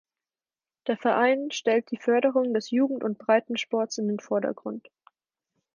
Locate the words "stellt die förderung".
1.51-2.55